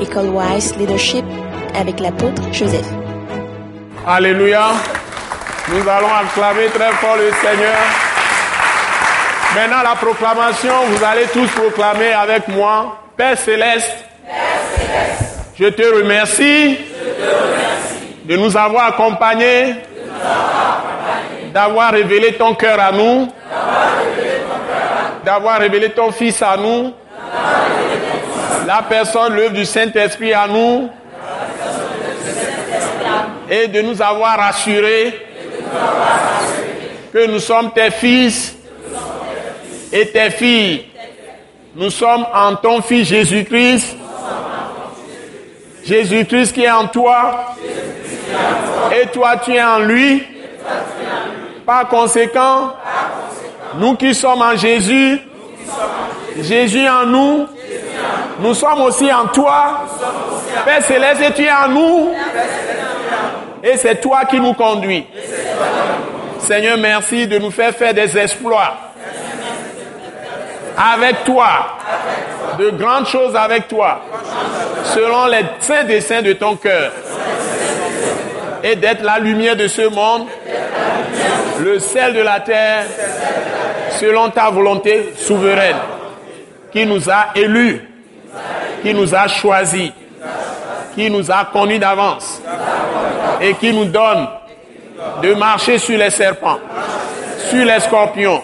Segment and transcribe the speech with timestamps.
[0.00, 1.24] École Wise Leadership
[1.78, 2.86] avec l'apôtre Joseph.
[4.06, 4.72] Alléluia.
[5.68, 7.76] Nous allons acclamer très fort le Seigneur.
[9.54, 12.98] Maintenant, la proclamation, vous allez tous proclamer avec moi.
[13.16, 14.04] Père céleste,
[15.58, 16.78] je te remercie,
[18.24, 19.76] de nous avoir accompagnés,
[21.54, 23.32] d'avoir révélé ton cœur à nous,
[25.24, 26.92] d'avoir révélé ton Fils à nous,
[28.66, 30.90] la personne, l'œuvre du Saint-Esprit à nous,
[33.48, 35.26] et de nous avoir assurés
[37.12, 38.56] que nous sommes tes fils
[39.92, 40.86] et tes filles.
[41.76, 43.96] Nous sommes en ton Fils Jésus-Christ.
[45.84, 47.54] Jésus-Christ qui est en toi.
[49.00, 50.24] Et toi tu es en lui.
[51.64, 52.74] Par conséquent,
[53.76, 55.20] nous qui sommes en Jésus,
[56.40, 57.46] Jésus en nous,
[58.46, 59.80] nous sommes aussi en toi.
[60.64, 62.14] Père Céleste, tu es en nous.
[63.60, 65.04] Et c'est toi qui nous conduis.
[66.38, 68.74] Seigneur, merci de nous faire faire des exploits.
[70.94, 71.48] Avec toi.
[72.56, 74.02] De grandes choses avec toi.
[74.84, 76.92] Selon les saints desseins de ton cœur.
[78.62, 80.28] Et d'être la lumière de ce monde.
[81.58, 82.84] Le sel de la terre.
[83.98, 85.78] Selon ta volonté souveraine.
[86.70, 87.95] Qui nous a élus.
[88.86, 89.90] Qui nous a choisis.
[90.94, 92.40] Qui nous a connus d'avance
[93.40, 94.28] et qui nous donne
[95.20, 96.60] de marcher sur les serpents,
[97.50, 98.40] sur les scorpions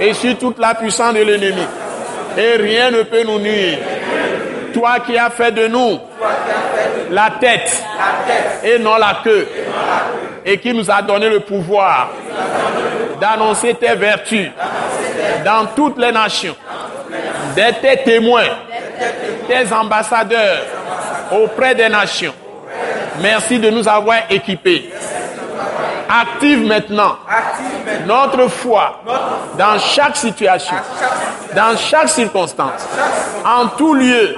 [0.00, 1.62] et sur toute la puissance de l'ennemi.
[2.36, 3.78] Et rien ne peut nous nuire.
[4.74, 6.00] Toi qui as fait de nous
[7.12, 7.80] la tête
[8.64, 9.46] et non la queue
[10.44, 12.10] et qui nous a donné le pouvoir
[13.20, 14.50] d'annoncer tes vertus
[15.44, 16.56] dans toutes les nations,
[17.54, 18.42] d'être témoins,
[19.48, 20.66] tes ambassadeurs
[21.32, 22.34] auprès des nations
[23.20, 24.90] Merci de nous avoir équipés.
[26.08, 27.16] Active maintenant
[28.06, 29.02] notre foi
[29.58, 30.76] dans chaque situation,
[31.54, 32.86] dans chaque circonstance,
[33.44, 34.36] en tout lieu,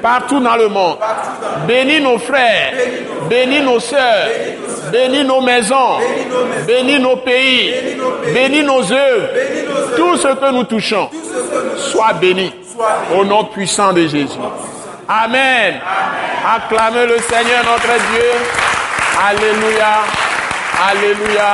[0.00, 0.96] partout dans le monde.
[1.66, 2.72] Bénis nos frères,
[3.28, 4.28] bénis nos sœurs,
[4.94, 5.98] bénis nos maisons,
[6.68, 7.74] bénis nos pays,
[8.32, 9.28] bénis nos œuvres,
[9.96, 11.08] tout ce que nous touchons.
[11.76, 12.52] Soit béni
[13.16, 14.38] au nom puissant de Jésus.
[15.08, 15.80] Amen.
[16.56, 18.30] Acclamez le Seigneur notre Dieu.
[19.28, 19.94] Alléluia.
[20.90, 21.50] Alléluia.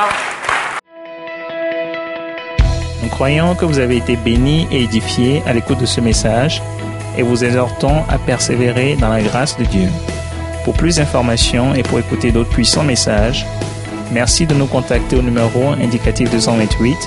[3.01, 6.61] Nous croyons que vous avez été bénis et édifiés à l'écoute de ce message
[7.17, 9.87] et vous exhortons à persévérer dans la grâce de Dieu.
[10.63, 13.45] Pour plus d'informations et pour écouter d'autres puissants messages,
[14.11, 16.97] merci de nous contacter au numéro indicatif 228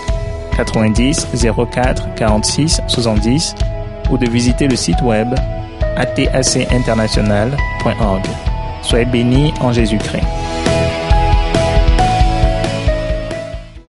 [0.56, 1.26] 90
[1.72, 3.54] 04 46 70
[4.10, 5.34] ou de visiter le site web
[5.96, 8.22] atacinternational.org.
[8.82, 10.24] Soyez bénis en Jésus-Christ.